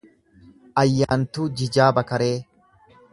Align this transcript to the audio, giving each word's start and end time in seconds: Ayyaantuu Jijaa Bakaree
Ayyaantuu 0.83 1.47
Jijaa 1.59 1.93
Bakaree 1.99 2.35